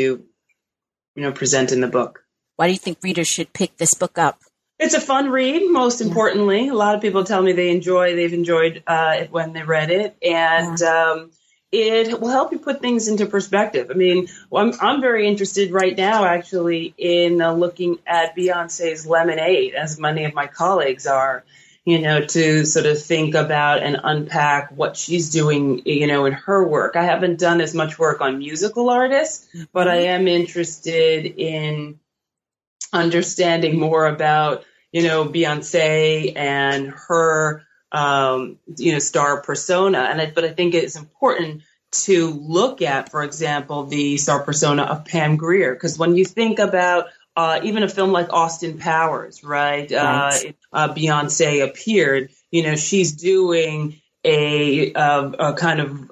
you 1.16 1.24
know, 1.24 1.32
present 1.32 1.72
in 1.72 1.80
the 1.80 1.88
book. 1.88 2.24
Why 2.58 2.68
do 2.68 2.74
you 2.74 2.80
think 2.80 2.98
readers 3.04 3.28
should 3.28 3.54
pick 3.54 3.78
this 3.78 3.94
book 3.94 4.18
up? 4.18 4.42
It's 4.80 4.96
a 4.96 5.02
fun 5.02 5.30
read. 5.30 5.72
Most 5.72 6.02
importantly, 6.02 6.68
a 6.68 6.74
lot 6.74 6.94
of 6.94 7.02
people 7.02 7.24
tell 7.24 7.42
me 7.42 7.54
they 7.54 7.72
enjoy 7.72 8.16
they've 8.16 8.34
enjoyed 8.34 8.84
uh, 8.86 9.16
it 9.20 9.32
when 9.32 9.54
they 9.54 9.64
read 9.64 9.92
it, 9.92 10.18
and. 10.22 10.78
Yeah. 10.78 11.12
Um, 11.12 11.32
it 11.72 12.20
will 12.22 12.30
help 12.30 12.52
you 12.52 12.60
put 12.60 12.82
things 12.82 13.08
into 13.08 13.26
perspective. 13.26 13.92
I 13.92 13.94
mean, 13.94 14.28
I'm, 14.56 14.74
I'm 14.80 15.02
very 15.02 15.28
interested 15.28 15.72
right 15.72 15.98
now, 15.98 16.24
actually, 16.24 16.94
in 16.98 17.42
uh, 17.42 17.54
looking 17.54 18.00
at 18.08 18.36
Beyonce's 18.36 19.06
Lemonade, 19.06 19.76
as 19.76 20.00
many 20.00 20.24
of 20.26 20.34
my 20.34 20.48
colleagues 20.48 21.06
are, 21.08 21.44
you 21.84 22.00
know, 22.00 22.22
to 22.22 22.66
sort 22.66 22.86
of 22.86 23.02
think 23.02 23.36
about 23.36 23.84
and 23.84 24.00
unpack 24.02 24.72
what 24.72 24.96
she's 24.96 25.30
doing, 25.30 25.82
you 25.86 26.08
know, 26.08 26.26
in 26.26 26.34
her 26.34 26.66
work. 26.66 26.96
I 26.96 27.04
haven't 27.04 27.40
done 27.40 27.60
as 27.60 27.74
much 27.74 28.00
work 28.00 28.22
on 28.22 28.40
musical 28.40 28.90
artists, 28.90 29.48
but 29.74 29.90
I 29.90 29.98
am 30.04 30.28
interested 30.28 31.26
in 31.26 32.00
understanding 32.94 33.78
more 33.78 34.08
about, 34.08 34.64
you 34.94 35.04
know, 35.04 35.26
Beyonce 35.26 36.36
and 36.38 36.94
her 37.08 37.67
um, 37.92 38.58
you 38.78 38.94
know, 38.94 39.00
star 39.00 39.42
persona. 39.42 40.00
And 40.00 40.22
I, 40.22 40.32
but 40.32 40.44
I 40.44 40.50
think 40.50 40.74
it's 40.74 40.96
important 40.96 41.64
to 41.90 42.32
look 42.32 42.82
at, 42.82 43.10
for 43.10 43.24
example, 43.24 43.86
the 43.86 44.18
star 44.18 44.44
persona 44.44 44.84
of 44.84 45.06
Pam 45.06 45.38
Grier, 45.38 45.74
because 45.74 45.98
when 45.98 46.16
you 46.16 46.26
think 46.26 46.60
about 46.60 47.08
uh, 47.38 47.60
even 47.64 47.84
a 47.84 47.90
film 47.90 48.12
like 48.12 48.34
Austin 48.34 48.80
Powers, 48.80 49.44
right? 49.44 49.90
right. 49.92 49.94
Uh, 49.94 50.52
uh, 50.74 50.94
Beyonce 50.94 51.64
appeared. 51.64 52.30
You 52.50 52.64
know, 52.64 52.76
she's 52.76 53.12
doing 53.12 54.02
a, 54.24 54.92
a 54.92 55.54
kind 55.54 55.80
of 55.80 56.10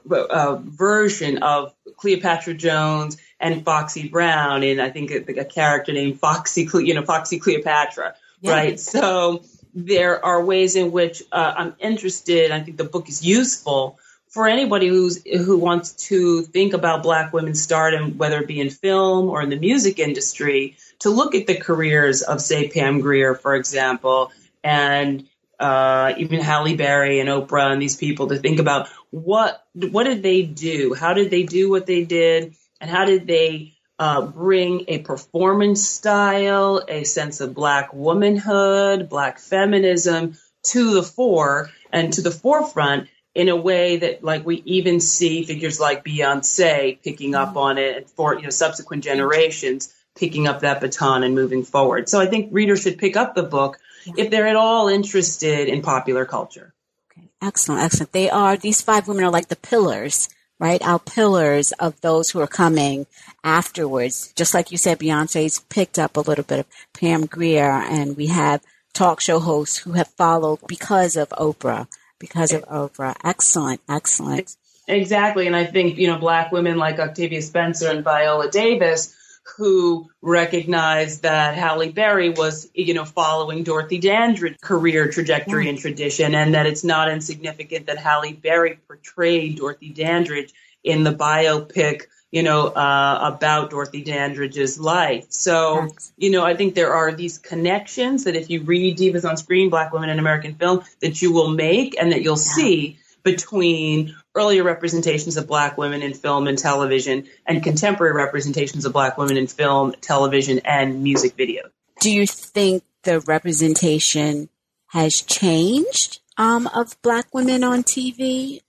version 0.63 1.39
of 1.39 1.73
Cleopatra 1.97 2.53
Jones 2.53 3.17
and 3.39 3.65
Foxy 3.65 4.07
Brown, 4.07 4.63
and 4.63 4.81
I 4.81 4.89
think 4.91 5.11
a, 5.11 5.41
a 5.41 5.45
character 5.45 5.91
named 5.91 6.19
Foxy, 6.19 6.69
you 6.73 6.93
know, 6.93 7.01
Foxy 7.01 7.39
Cleopatra, 7.39 8.15
yeah. 8.41 8.51
right? 8.51 8.79
So 8.79 9.43
there 9.75 10.23
are 10.23 10.43
ways 10.43 10.75
in 10.75 10.91
which 10.91 11.21
uh, 11.31 11.53
I'm 11.57 11.75
interested. 11.79 12.51
I 12.51 12.61
think 12.61 12.77
the 12.77 12.85
book 12.85 13.09
is 13.09 13.23
useful 13.23 13.99
for 14.29 14.47
anybody 14.47 14.87
who's 14.87 15.23
who 15.25 15.57
wants 15.57 15.91
to 16.07 16.41
think 16.43 16.73
about 16.73 17.03
Black 17.03 17.33
women's 17.33 17.61
stardom, 17.61 18.17
whether 18.17 18.39
it 18.39 18.47
be 18.47 18.59
in 18.59 18.69
film 18.69 19.29
or 19.29 19.41
in 19.41 19.49
the 19.49 19.57
music 19.57 19.99
industry, 19.99 20.77
to 20.99 21.09
look 21.09 21.35
at 21.35 21.47
the 21.47 21.55
careers 21.55 22.21
of, 22.21 22.41
say, 22.41 22.69
Pam 22.69 23.01
Grier, 23.01 23.35
for 23.35 23.55
example, 23.55 24.31
and 24.63 25.27
uh, 25.59 26.13
even 26.17 26.39
Halle 26.41 26.75
Berry 26.75 27.19
and 27.19 27.29
Oprah 27.29 27.71
and 27.71 27.81
these 27.81 27.95
people 27.95 28.27
to 28.27 28.37
think 28.37 28.59
about 28.59 28.89
what 29.11 29.65
what 29.73 30.03
did 30.03 30.23
they 30.23 30.41
do? 30.41 30.93
How 30.93 31.13
did 31.13 31.31
they 31.31 31.43
do 31.43 31.69
what 31.69 31.85
they 31.85 32.03
did? 32.03 32.55
And 32.81 32.89
how 32.89 33.05
did 33.05 33.27
they 33.27 33.74
uh, 33.97 34.21
bring 34.21 34.85
a 34.87 34.99
performance 34.99 35.87
style, 35.87 36.83
a 36.87 37.03
sense 37.03 37.39
of 37.41 37.53
black 37.53 37.93
womanhood, 37.93 39.09
black 39.09 39.39
feminism 39.39 40.37
to 40.63 40.93
the 40.93 41.03
fore 41.03 41.69
and 41.91 42.13
to 42.13 42.21
the 42.21 42.31
forefront 42.31 43.07
in 43.33 43.49
a 43.49 43.55
way 43.55 43.97
that 43.97 44.23
like 44.23 44.45
we 44.45 44.61
even 44.65 44.99
see 44.99 45.43
figures 45.43 45.79
like 45.79 46.03
Beyonce 46.03 47.01
picking 47.03 47.35
up 47.35 47.49
mm-hmm. 47.49 47.57
on 47.57 47.77
it 47.77 47.97
and 47.97 48.09
for 48.09 48.35
you 48.35 48.43
know 48.43 48.49
subsequent 48.49 49.03
generations 49.03 49.93
picking 50.15 50.47
up 50.47 50.61
that 50.61 50.79
baton 50.79 51.23
and 51.23 51.35
moving 51.35 51.63
forward. 51.63 52.07
So 52.07 52.19
I 52.19 52.25
think 52.25 52.49
readers 52.53 52.81
should 52.81 52.97
pick 52.97 53.17
up 53.17 53.35
the 53.35 53.43
book 53.43 53.77
if 54.17 54.31
they're 54.31 54.47
at 54.47 54.55
all 54.55 54.87
interested 54.87 55.67
in 55.67 55.81
popular 55.81 56.25
culture. 56.25 56.73
Okay. 57.11 57.27
Excellent, 57.41 57.81
excellent. 57.81 58.13
They 58.13 58.29
are 58.29 58.55
these 58.55 58.81
five 58.81 59.07
women 59.07 59.25
are 59.25 59.31
like 59.31 59.49
the 59.49 59.55
pillars 59.57 60.29
right? 60.59 60.81
Our 60.81 60.99
pillars 60.99 61.71
of 61.73 61.99
those 62.01 62.29
who 62.29 62.39
are 62.39 62.47
coming 62.47 63.05
afterwards. 63.43 64.33
Just 64.35 64.53
like 64.53 64.71
you 64.71 64.77
said, 64.77 64.99
Beyonce's 64.99 65.59
picked 65.69 65.99
up 65.99 66.17
a 66.17 66.21
little 66.21 66.43
bit 66.43 66.59
of 66.59 66.65
Pam 66.93 67.25
Grier, 67.25 67.69
and 67.69 68.15
we 68.15 68.27
have 68.27 68.61
talk 68.93 69.19
show 69.21 69.39
hosts 69.39 69.77
who 69.77 69.93
have 69.93 70.07
followed 70.09 70.59
because 70.67 71.15
of 71.15 71.29
Oprah, 71.29 71.87
because 72.19 72.53
of 72.53 72.63
Oprah. 72.65 73.15
Excellent, 73.23 73.81
excellent. 73.89 74.55
Exactly. 74.87 75.47
And 75.47 75.55
I 75.55 75.65
think, 75.65 75.97
you 75.97 76.07
know, 76.07 76.17
black 76.17 76.51
women 76.51 76.77
like 76.77 76.99
Octavia 76.99 77.41
Spencer 77.41 77.89
and 77.89 78.03
Viola 78.03 78.49
Davis 78.49 79.15
who 79.57 80.09
recognized 80.21 81.21
that 81.21 81.55
Halle 81.55 81.91
Berry 81.91 82.29
was, 82.29 82.69
you 82.73 82.93
know, 82.93 83.05
following 83.05 83.63
Dorothy 83.63 83.99
Dandridge's 83.99 84.59
career 84.61 85.09
trajectory 85.09 85.69
and 85.69 85.77
tradition, 85.77 86.33
and 86.33 86.55
that 86.55 86.65
it's 86.65 86.83
not 86.83 87.11
insignificant 87.11 87.85
that 87.87 87.97
Halle 87.97 88.33
Berry 88.33 88.79
portrayed 88.87 89.57
Dorothy 89.57 89.89
Dandridge 89.89 90.51
in 90.83 91.03
the 91.03 91.13
biopic, 91.13 92.03
you 92.31 92.43
know, 92.43 92.67
uh, 92.67 93.31
about 93.35 93.69
Dorothy 93.69 94.03
Dandridge's 94.03 94.79
life. 94.79 95.27
So, 95.29 95.89
you 96.17 96.31
know, 96.31 96.43
I 96.43 96.55
think 96.55 96.73
there 96.73 96.93
are 96.93 97.11
these 97.11 97.37
connections 97.37 98.23
that 98.23 98.35
if 98.35 98.49
you 98.49 98.63
read 98.63 98.97
Divas 98.97 99.29
on 99.29 99.37
Screen, 99.37 99.69
Black 99.69 99.93
Women 99.93 100.09
in 100.09 100.19
American 100.19 100.55
Film, 100.55 100.83
that 101.01 101.21
you 101.21 101.31
will 101.31 101.49
make 101.49 101.95
and 101.99 102.11
that 102.11 102.23
you'll 102.23 102.37
yeah. 102.37 102.55
see 102.55 102.99
between 103.25 104.15
earlier 104.35 104.63
representations 104.63 105.35
of 105.35 105.47
black 105.47 105.77
women 105.77 106.01
in 106.01 106.13
film 106.13 106.47
and 106.47 106.57
television 106.57 107.27
and 107.45 107.61
contemporary 107.63 108.13
representations 108.13 108.85
of 108.85 108.93
black 108.93 109.17
women 109.17 109.35
in 109.35 109.47
film, 109.47 109.93
television, 109.99 110.61
and 110.63 111.03
music 111.03 111.33
video. 111.33 111.63
Do 111.99 112.11
you 112.11 112.27
think 112.27 112.83
the 113.03 113.19
representation 113.21 114.47
has 114.87 115.21
changed 115.21 116.19
um, 116.37 116.67
of 116.67 117.01
black 117.01 117.33
women 117.33 117.63
on 117.63 117.83
TV? 117.83 118.61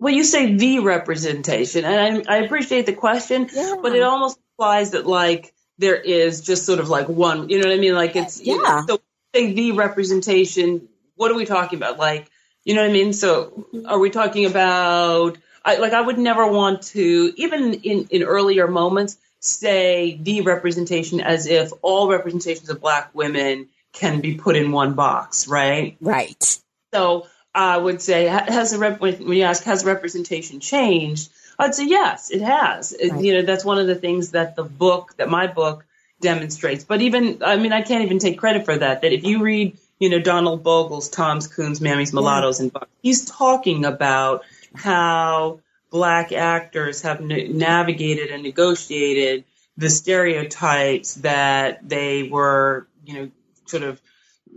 Well, 0.00 0.14
you 0.14 0.24
say 0.24 0.54
the 0.54 0.78
representation, 0.78 1.84
and 1.84 2.26
I, 2.28 2.36
I 2.36 2.38
appreciate 2.38 2.86
the 2.86 2.94
question, 2.94 3.48
yeah. 3.52 3.74
but 3.82 3.94
it 3.94 4.02
almost 4.02 4.38
implies 4.52 4.92
that 4.92 5.06
like 5.06 5.52
there 5.76 5.96
is 5.96 6.40
just 6.40 6.64
sort 6.64 6.80
of 6.80 6.88
like 6.88 7.08
one, 7.08 7.48
you 7.50 7.60
know 7.60 7.68
what 7.68 7.76
I 7.76 7.80
mean? 7.80 7.94
Like 7.94 8.16
it's 8.16 8.40
yeah. 8.40 8.54
You 8.54 8.62
know, 8.62 8.84
so 8.88 9.00
say 9.34 9.52
the 9.52 9.72
representation. 9.72 10.88
What 11.16 11.32
are 11.32 11.34
we 11.34 11.44
talking 11.44 11.78
about? 11.78 11.98
Like 11.98 12.30
you 12.68 12.74
know 12.74 12.82
what 12.82 12.90
I 12.90 12.92
mean? 12.92 13.14
So 13.14 13.46
mm-hmm. 13.46 13.86
are 13.86 13.98
we 13.98 14.10
talking 14.10 14.44
about 14.44 15.38
I, 15.64 15.76
like 15.76 15.94
I 15.94 16.02
would 16.02 16.18
never 16.18 16.46
want 16.46 16.82
to 16.94 17.32
even 17.36 17.72
in 17.72 18.08
in 18.10 18.22
earlier 18.22 18.68
moments 18.68 19.16
say 19.40 20.18
the 20.20 20.42
representation 20.42 21.22
as 21.22 21.46
if 21.46 21.72
all 21.80 22.10
representations 22.10 22.68
of 22.68 22.78
black 22.78 23.14
women 23.14 23.68
can 23.94 24.20
be 24.20 24.34
put 24.34 24.54
in 24.54 24.70
one 24.70 24.92
box, 24.92 25.48
right? 25.48 25.96
Right. 26.02 26.60
So 26.92 27.26
I 27.54 27.78
would 27.78 28.02
say 28.02 28.26
has 28.26 28.72
the 28.72 28.78
rep- 28.78 29.00
when 29.00 29.32
you 29.32 29.44
ask 29.44 29.64
has 29.64 29.82
representation 29.86 30.60
changed? 30.60 31.30
I'd 31.58 31.74
say 31.74 31.86
yes, 31.86 32.30
it 32.30 32.42
has. 32.42 32.94
Right. 33.00 33.24
You 33.24 33.32
know, 33.32 33.42
that's 33.46 33.64
one 33.64 33.78
of 33.78 33.86
the 33.86 33.94
things 33.94 34.32
that 34.32 34.56
the 34.56 34.64
book 34.64 35.14
that 35.16 35.30
my 35.30 35.46
book 35.46 35.86
demonstrates. 36.20 36.84
But 36.84 37.00
even 37.00 37.42
I 37.42 37.56
mean, 37.56 37.72
I 37.72 37.80
can't 37.80 38.04
even 38.04 38.18
take 38.18 38.38
credit 38.38 38.66
for 38.66 38.76
that. 38.76 39.00
That 39.00 39.14
if 39.14 39.24
you 39.24 39.42
read 39.42 39.78
you 39.98 40.08
know, 40.10 40.18
Donald 40.20 40.62
Bogle's 40.62 41.08
Tom's, 41.08 41.46
Coons, 41.46 41.80
Mammy's 41.80 42.12
Mulattoes, 42.12 42.60
and 42.60 42.72
Bucks. 42.72 42.90
He's 43.02 43.24
talking 43.24 43.84
about 43.84 44.44
how 44.74 45.60
black 45.90 46.32
actors 46.32 47.02
have 47.02 47.20
navigated 47.20 48.30
and 48.30 48.42
negotiated 48.42 49.44
the 49.76 49.90
stereotypes 49.90 51.14
that 51.14 51.88
they 51.88 52.24
were, 52.24 52.86
you 53.04 53.14
know, 53.14 53.30
sort 53.66 53.82
of 53.82 54.00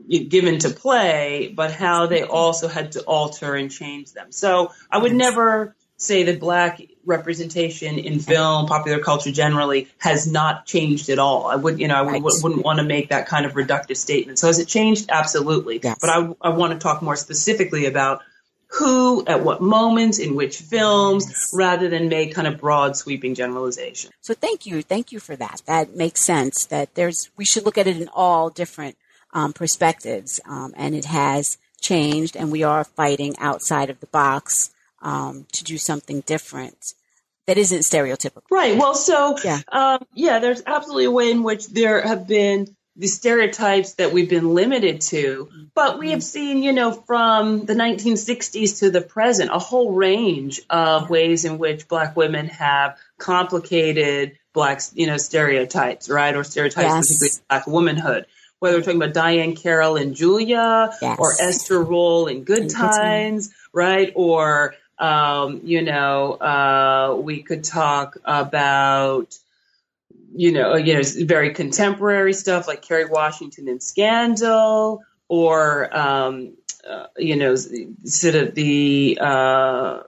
given 0.09 0.59
to 0.59 0.69
play, 0.69 1.53
but 1.55 1.71
how 1.71 2.07
they 2.07 2.23
also 2.23 2.67
had 2.67 2.93
to 2.93 3.01
alter 3.01 3.55
and 3.55 3.71
change 3.71 4.11
them. 4.13 4.31
So 4.31 4.71
I 4.89 4.97
would 4.97 5.13
never 5.13 5.75
say 6.01 6.23
that 6.23 6.39
black 6.39 6.81
representation 7.05 7.99
in 7.99 8.19
film, 8.19 8.65
popular 8.65 8.99
culture 8.99 9.31
generally, 9.31 9.87
has 9.99 10.27
not 10.27 10.65
changed 10.65 11.09
at 11.09 11.19
all. 11.19 11.47
I 11.47 11.55
would, 11.55 11.79
you 11.79 11.87
know, 11.87 11.95
I 11.95 12.03
right. 12.03 12.21
wouldn't 12.21 12.63
want 12.63 12.79
to 12.79 12.83
make 12.83 13.09
that 13.09 13.27
kind 13.27 13.45
of 13.45 13.53
reductive 13.53 13.97
statement. 13.97 14.39
So 14.39 14.47
has 14.47 14.59
it 14.59 14.67
changed? 14.67 15.09
Absolutely. 15.09 15.79
Yes. 15.81 15.97
But 16.01 16.09
I, 16.09 16.33
I 16.41 16.49
want 16.49 16.73
to 16.73 16.79
talk 16.79 17.01
more 17.01 17.15
specifically 17.15 17.85
about 17.85 18.21
who, 18.67 19.25
at 19.25 19.43
what 19.43 19.61
moments, 19.61 20.17
in 20.17 20.33
which 20.33 20.57
films, 20.57 21.25
yes. 21.27 21.51
rather 21.53 21.89
than 21.89 22.07
make 22.07 22.33
kind 22.33 22.47
of 22.47 22.59
broad 22.59 22.95
sweeping 22.95 23.35
generalization. 23.35 24.11
So 24.21 24.33
thank 24.33 24.65
you, 24.65 24.81
thank 24.81 25.11
you 25.11 25.19
for 25.19 25.35
that. 25.35 25.61
That 25.65 25.95
makes 25.95 26.21
sense. 26.21 26.65
That 26.65 26.95
there's 26.95 27.29
we 27.35 27.45
should 27.45 27.65
look 27.65 27.77
at 27.77 27.87
it 27.87 27.97
in 27.97 28.09
all 28.13 28.49
different 28.49 28.97
um, 29.33 29.51
perspectives, 29.51 30.39
um, 30.47 30.73
and 30.77 30.95
it 30.95 31.05
has 31.05 31.57
changed, 31.81 32.37
and 32.37 32.49
we 32.51 32.63
are 32.63 32.85
fighting 32.85 33.35
outside 33.39 33.89
of 33.89 33.99
the 33.99 34.07
box 34.07 34.71
um, 35.01 35.45
to 35.53 35.63
do 35.63 35.77
something 35.77 36.21
different 36.21 36.93
that 37.47 37.57
isn't 37.57 37.81
stereotypical. 37.81 38.43
Right. 38.49 38.77
Well, 38.77 38.95
so 38.95 39.37
yeah, 39.43 39.61
um, 39.71 40.05
yeah, 40.13 40.39
there's 40.39 40.61
absolutely 40.65 41.05
a 41.05 41.11
way 41.11 41.31
in 41.31 41.43
which 41.43 41.67
there 41.67 42.01
have 42.01 42.27
been 42.27 42.75
the 42.95 43.07
stereotypes 43.07 43.93
that 43.93 44.11
we've 44.11 44.29
been 44.29 44.53
limited 44.53 45.01
to. 45.01 45.49
But 45.73 45.97
we 45.97 46.11
have 46.11 46.23
seen, 46.23 46.61
you 46.61 46.73
know, 46.73 46.91
from 46.91 47.65
the 47.65 47.73
1960s 47.73 48.79
to 48.79 48.91
the 48.91 49.01
present, 49.01 49.49
a 49.51 49.59
whole 49.59 49.93
range 49.93 50.61
of 50.69 51.09
ways 51.09 51.45
in 51.45 51.57
which 51.57 51.87
black 51.87 52.15
women 52.15 52.47
have 52.47 52.97
complicated 53.17 54.37
black, 54.53 54.81
you 54.93 55.07
know, 55.07 55.17
stereotypes, 55.17 56.09
right? 56.09 56.35
Or 56.35 56.43
stereotypes, 56.43 56.85
yes. 56.85 57.07
particularly 57.07 57.45
black 57.49 57.67
womanhood. 57.67 58.25
Whether 58.59 58.77
we're 58.77 58.83
talking 58.83 59.01
about 59.01 59.15
Diahann 59.15 59.59
Carroll 59.59 59.95
and 59.95 60.13
Julia 60.13 60.91
yes. 61.01 61.17
or 61.19 61.33
Esther 61.39 61.81
Rolle 61.81 62.27
in 62.27 62.43
Good, 62.43 62.69
Times, 62.69 63.51
right? 63.73 64.11
Or, 64.15 64.75
um, 65.01 65.61
you 65.63 65.81
know, 65.81 66.33
uh, 66.33 67.17
we 67.19 67.41
could 67.41 67.63
talk 67.63 68.17
about, 68.23 69.35
you 70.33 70.51
know, 70.51 70.75
you 70.75 70.93
know, 70.93 71.01
very 71.25 71.53
contemporary 71.53 72.33
stuff 72.33 72.67
like 72.67 72.83
Kerry 72.83 73.05
Washington 73.05 73.67
in 73.67 73.79
Scandal, 73.79 75.01
or 75.27 75.97
um, 75.97 76.53
uh, 76.87 77.07
you 77.17 77.35
know, 77.35 77.55
sort 77.55 78.35
of 78.35 78.55
the 78.55 79.17
uh, 79.21 80.01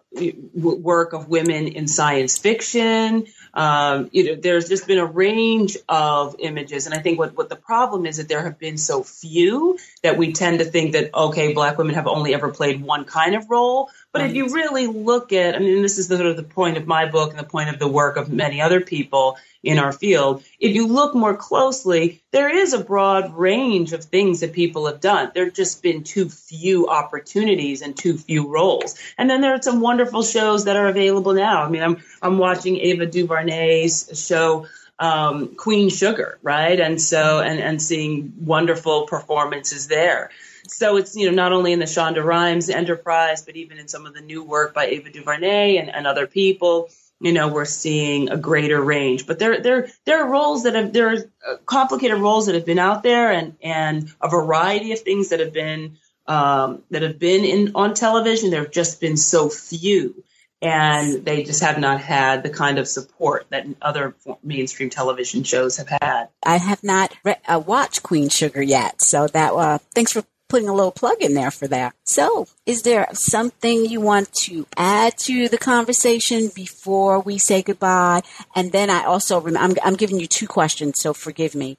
work 0.53 1.13
of 1.13 1.27
women 1.27 1.67
in 1.67 1.87
science 1.87 2.37
fiction. 2.37 3.25
Um, 3.53 4.09
you 4.11 4.23
know, 4.23 4.35
there's 4.41 4.69
just 4.69 4.87
been 4.87 4.97
a 4.97 5.05
range 5.05 5.77
of 5.87 6.35
images, 6.39 6.85
and 6.85 6.95
I 6.95 6.99
think 6.99 7.19
what 7.19 7.37
what 7.37 7.49
the 7.49 7.55
problem 7.55 8.05
is 8.05 8.17
that 8.17 8.27
there 8.27 8.43
have 8.43 8.57
been 8.57 8.77
so 8.77 9.03
few 9.03 9.77
that 10.01 10.17
we 10.17 10.33
tend 10.33 10.59
to 10.59 10.65
think 10.65 10.93
that 10.93 11.13
okay, 11.13 11.53
black 11.53 11.77
women 11.77 11.95
have 11.95 12.07
only 12.07 12.33
ever 12.33 12.49
played 12.51 12.81
one 12.81 13.05
kind 13.05 13.35
of 13.35 13.49
role. 13.49 13.89
But 14.13 14.21
right. 14.21 14.29
if 14.29 14.35
you 14.35 14.53
really 14.53 14.85
look 14.85 15.33
at, 15.33 15.55
I 15.55 15.59
mean, 15.59 15.81
this 15.81 15.97
is 15.97 16.07
the, 16.07 16.17
sort 16.17 16.29
of 16.29 16.37
the 16.37 16.43
point 16.43 16.77
of 16.77 16.85
my 16.85 17.07
book 17.07 17.31
and 17.31 17.39
the 17.39 17.43
point 17.43 17.69
of 17.69 17.79
the 17.79 17.87
work 17.87 18.15
of 18.15 18.29
many 18.29 18.61
other 18.61 18.79
people 18.79 19.37
in 19.63 19.79
our 19.79 19.91
field. 19.91 20.43
If 20.59 20.75
you 20.75 20.85
look 20.85 21.15
more 21.15 21.35
closely, 21.35 22.21
there 22.29 22.55
is 22.55 22.73
a 22.73 22.83
broad 22.83 23.35
range 23.35 23.91
of 23.91 24.03
things 24.03 24.41
that 24.41 24.53
people 24.53 24.85
have 24.85 24.99
done. 24.99 25.31
There 25.33 25.45
have 25.45 25.55
just 25.55 25.81
been 25.81 26.03
too 26.03 26.29
few 26.29 26.89
opportunities 26.89 27.81
and 27.81 27.97
too 27.97 28.15
few 28.15 28.47
roles. 28.47 28.95
And 29.17 29.27
then 29.27 29.41
there 29.41 29.55
are 29.55 29.61
some 29.63 29.81
wonderful 29.81 30.21
shows 30.21 30.65
that 30.65 30.75
are 30.75 30.87
available 30.87 31.33
now. 31.33 31.63
I 31.63 31.69
mean, 31.69 31.81
I'm 31.81 32.03
I'm 32.21 32.37
watching 32.37 32.77
Ava 32.77 33.07
DuVernay's 33.07 34.11
show 34.13 34.67
um, 34.99 35.55
Queen 35.55 35.89
Sugar, 35.89 36.37
right? 36.43 36.79
And 36.79 37.01
so 37.01 37.39
and 37.39 37.59
and 37.59 37.81
seeing 37.81 38.33
wonderful 38.39 39.07
performances 39.07 39.87
there. 39.87 40.29
So 40.67 40.97
it's 40.97 41.15
you 41.15 41.29
know 41.29 41.35
not 41.35 41.51
only 41.51 41.73
in 41.73 41.79
the 41.79 41.85
Shonda 41.85 42.23
Rhimes 42.23 42.69
enterprise, 42.69 43.41
but 43.41 43.55
even 43.55 43.77
in 43.77 43.87
some 43.87 44.05
of 44.05 44.13
the 44.13 44.21
new 44.21 44.43
work 44.43 44.73
by 44.73 44.85
Ava 44.85 45.09
DuVernay 45.09 45.77
and, 45.77 45.89
and 45.89 46.07
other 46.07 46.27
people. 46.27 46.89
You 47.19 47.31
know, 47.31 47.47
we're 47.47 47.63
seeing 47.63 48.29
a 48.29 48.37
greater 48.37 48.81
range, 48.81 49.25
but 49.27 49.39
there 49.39 49.61
there 49.61 49.87
there 50.05 50.23
are 50.23 50.29
roles 50.29 50.63
that 50.63 50.75
have 50.75 50.91
there 50.91 51.13
are 51.13 51.17
uh, 51.47 51.55
complicated 51.65 52.17
roles 52.17 52.47
that 52.47 52.55
have 52.55 52.65
been 52.65 52.79
out 52.79 53.01
there, 53.01 53.31
and 53.31 53.55
and 53.61 54.13
a 54.19 54.27
variety 54.27 54.91
of 54.91 54.99
things 54.99 55.29
that 55.29 55.39
have 55.39 55.53
been 55.53 55.97
um, 56.27 56.83
that 56.91 57.01
have 57.01 57.19
been 57.19 57.45
in 57.45 57.71
on 57.75 57.93
television. 57.93 58.49
There 58.49 58.63
have 58.63 58.71
just 58.71 58.99
been 58.99 59.15
so 59.15 59.47
few, 59.47 60.23
and 60.61 61.23
they 61.25 61.43
just 61.43 61.61
have 61.61 61.77
not 61.77 62.01
had 62.01 62.43
the 62.43 62.49
kind 62.49 62.77
of 62.77 62.87
support 62.87 63.45
that 63.49 63.67
other 63.81 64.15
mainstream 64.43 64.89
television 64.89 65.43
shows 65.43 65.77
have 65.77 65.89
had. 65.89 66.27
I 66.45 66.57
have 66.57 66.83
not 66.83 67.13
re- 67.23 67.35
uh, 67.47 67.61
watched 67.65 68.03
Queen 68.03 68.29
Sugar 68.29 68.61
yet, 68.61 69.01
so 69.01 69.27
that 69.27 69.53
uh, 69.53 69.77
thanks 69.93 70.11
for 70.11 70.23
putting 70.53 70.69
a 70.69 70.73
little 70.73 70.91
plug 70.91 71.19
in 71.19 71.33
there 71.33 71.49
for 71.49 71.67
that. 71.67 71.95
So, 72.03 72.45
is 72.67 72.83
there 72.83 73.07
something 73.13 73.85
you 73.85 73.99
want 73.99 74.31
to 74.43 74.67
add 74.77 75.17
to 75.25 75.49
the 75.49 75.57
conversation 75.57 76.51
before 76.53 77.19
we 77.19 77.39
say 77.39 77.63
goodbye? 77.63 78.21
And 78.55 78.71
then 78.71 78.91
I 78.91 79.03
also, 79.05 79.41
rem- 79.41 79.57
I'm, 79.57 79.73
I'm 79.83 79.95
giving 79.95 80.19
you 80.19 80.27
two 80.27 80.47
questions, 80.47 80.99
so 80.99 81.11
forgive 81.11 81.55
me. 81.55 81.75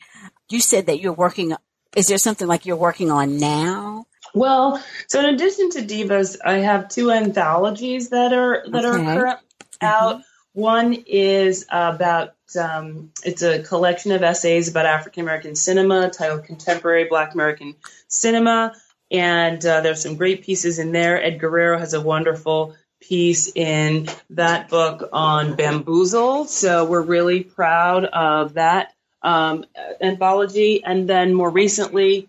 You 0.50 0.58
said 0.58 0.86
that 0.86 0.98
you're 0.98 1.12
working, 1.12 1.54
is 1.94 2.06
there 2.06 2.18
something 2.18 2.48
like 2.48 2.66
you're 2.66 2.74
working 2.74 3.12
on 3.12 3.38
now? 3.38 4.06
Well, 4.34 4.82
so 5.06 5.20
in 5.20 5.26
addition 5.26 5.70
to 5.70 5.82
Divas, 5.82 6.36
I 6.44 6.54
have 6.58 6.88
two 6.88 7.12
anthologies 7.12 8.08
that 8.08 8.32
are 8.32 8.64
that 8.70 8.84
okay. 8.84 8.88
are 8.88 9.14
current 9.14 9.38
mm-hmm. 9.38 9.86
out. 9.86 10.22
One 10.52 10.94
is 11.06 11.64
about 11.70 12.33
um, 12.56 13.10
it's 13.24 13.42
a 13.42 13.62
collection 13.62 14.12
of 14.12 14.22
essays 14.22 14.68
about 14.68 14.86
African 14.86 15.22
American 15.22 15.54
cinema 15.54 16.10
titled 16.10 16.44
Contemporary 16.44 17.04
Black 17.04 17.34
American 17.34 17.74
Cinema. 18.08 18.74
And 19.10 19.64
uh, 19.64 19.80
there's 19.80 20.02
some 20.02 20.16
great 20.16 20.44
pieces 20.44 20.78
in 20.78 20.92
there. 20.92 21.22
Ed 21.22 21.38
Guerrero 21.38 21.78
has 21.78 21.94
a 21.94 22.00
wonderful 22.00 22.74
piece 23.00 23.52
in 23.54 24.08
that 24.30 24.68
book 24.68 25.08
on 25.12 25.56
bamboozle. 25.56 26.46
So 26.46 26.84
we're 26.86 27.02
really 27.02 27.42
proud 27.42 28.04
of 28.06 28.54
that 28.54 28.94
um, 29.22 29.64
anthology. 30.00 30.82
And 30.84 31.08
then 31.08 31.34
more 31.34 31.50
recently, 31.50 32.28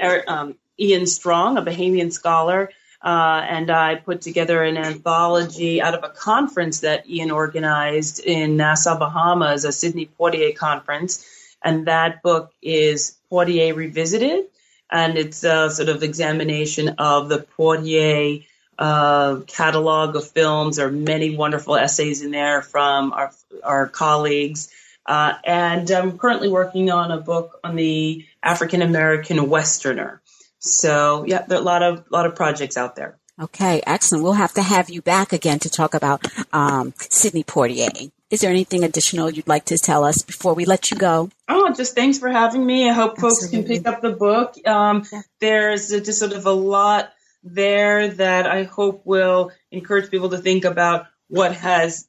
um, 0.00 0.56
Ian 0.78 1.06
Strachan, 1.06 1.58
a 1.58 1.62
Bahamian 1.62 2.12
scholar, 2.12 2.70
uh, 3.02 3.44
and 3.48 3.70
I 3.70 3.94
put 3.94 4.20
together 4.20 4.62
an 4.62 4.76
anthology 4.76 5.80
out 5.80 5.94
of 5.94 6.04
a 6.04 6.10
conference 6.10 6.80
that 6.80 7.08
Ian 7.08 7.30
organized 7.30 8.20
in 8.20 8.56
Nassau, 8.56 8.98
Bahamas, 8.98 9.64
a 9.64 9.72
Sidney 9.72 10.10
Poitier 10.18 10.54
conference. 10.54 11.26
And 11.62 11.86
that 11.86 12.22
book 12.22 12.52
is 12.60 13.16
Poitier 13.30 13.74
Revisited. 13.74 14.46
And 14.90 15.16
it's 15.16 15.44
a 15.44 15.70
sort 15.70 15.88
of 15.88 16.02
examination 16.02 16.90
of 16.98 17.28
the 17.28 17.46
Poitier 17.58 18.44
uh, 18.78 19.40
catalog 19.46 20.16
of 20.16 20.28
films. 20.28 20.76
There 20.76 20.88
are 20.88 20.92
many 20.92 21.36
wonderful 21.36 21.76
essays 21.76 22.22
in 22.22 22.32
there 22.32 22.60
from 22.60 23.12
our, 23.12 23.32
our 23.62 23.88
colleagues. 23.88 24.70
Uh, 25.06 25.34
and 25.44 25.90
I'm 25.90 26.18
currently 26.18 26.48
working 26.48 26.90
on 26.90 27.10
a 27.10 27.18
book 27.18 27.60
on 27.64 27.76
the 27.76 28.26
African 28.42 28.82
American 28.82 29.48
Westerner. 29.48 30.20
So 30.60 31.24
yeah, 31.26 31.42
there 31.46 31.58
are 31.58 31.62
a 31.62 31.64
lot 31.64 31.82
of 31.82 32.04
lot 32.10 32.26
of 32.26 32.34
projects 32.34 32.76
out 32.76 32.94
there. 32.94 33.18
Okay, 33.40 33.82
excellent. 33.86 34.22
We'll 34.22 34.34
have 34.34 34.52
to 34.54 34.62
have 34.62 34.90
you 34.90 35.00
back 35.00 35.32
again 35.32 35.58
to 35.60 35.70
talk 35.70 35.94
about 35.94 36.26
um, 36.52 36.92
Sidney 36.98 37.42
Poitier. 37.42 38.10
Is 38.30 38.42
there 38.42 38.50
anything 38.50 38.84
additional 38.84 39.30
you'd 39.30 39.48
like 39.48 39.64
to 39.66 39.78
tell 39.78 40.04
us 40.04 40.22
before 40.22 40.54
we 40.54 40.66
let 40.66 40.90
you 40.90 40.98
go? 40.98 41.30
Oh, 41.48 41.72
just 41.72 41.94
thanks 41.94 42.18
for 42.18 42.28
having 42.28 42.64
me. 42.64 42.88
I 42.88 42.92
hope 42.92 43.18
folks 43.18 43.48
can 43.48 43.64
pick 43.64 43.86
up 43.86 44.02
the 44.02 44.12
book. 44.12 44.54
Um, 44.66 45.04
yeah. 45.10 45.22
There's 45.40 45.88
just 45.88 46.18
sort 46.18 46.32
of 46.32 46.44
a 46.44 46.52
lot 46.52 47.12
there 47.42 48.08
that 48.08 48.46
I 48.46 48.64
hope 48.64 49.02
will 49.06 49.50
encourage 49.72 50.10
people 50.10 50.28
to 50.28 50.38
think 50.38 50.66
about 50.66 51.06
what 51.28 51.56
has 51.56 52.06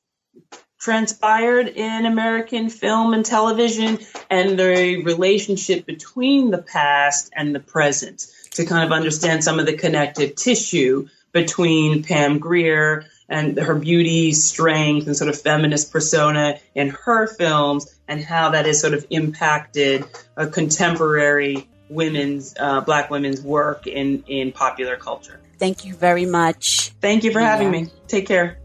transpired 0.80 1.70
in 1.70 2.06
American 2.06 2.70
film 2.70 3.14
and 3.14 3.26
television 3.26 4.00
and 4.30 4.60
the 4.60 5.02
relationship 5.06 5.86
between 5.86 6.52
the 6.52 6.62
past 6.62 7.32
and 7.36 7.56
the 7.56 7.60
present 7.60 8.26
to 8.52 8.66
kind 8.66 8.86
of 8.86 8.92
understand 8.92 9.44
some 9.44 9.60
of 9.60 9.66
the 9.66 9.74
connective 9.74 10.36
tissue 10.36 11.08
between 11.32 12.04
Pam 12.04 12.40
Grier 12.40 13.06
and 13.30 13.58
her 13.58 13.76
beauty, 13.76 14.34
strength, 14.34 15.08
and 15.08 15.16
sort 15.16 15.30
of 15.30 15.42
feminist 15.42 15.92
persona 15.92 16.60
in 16.76 16.90
her 16.90 17.28
films, 17.28 17.98
and 18.08 18.22
how 18.22 18.50
that 18.50 18.66
has 18.66 18.82
sort 18.82 18.94
of 18.94 19.06
impacted 19.10 20.04
a 20.36 20.48
contemporary 20.48 21.68
women's, 21.90 22.54
uh, 22.60 22.82
black 22.82 23.10
women's 23.10 23.42
work 23.42 23.88
in, 23.88 24.24
in 24.28 24.52
popular 24.52 24.98
culture. 24.98 25.40
Thank 25.58 25.86
you 25.86 25.96
very 25.96 26.26
much. 26.26 26.92
Thank 27.02 27.24
you 27.24 27.32
for 27.32 27.40
having 27.40 27.72
me. 27.72 27.88
Take 28.08 28.28
care. 28.28 28.61